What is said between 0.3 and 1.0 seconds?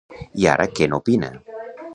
I ara què